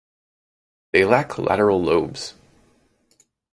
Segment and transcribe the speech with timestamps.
[0.93, 2.33] They lack lateral lobes.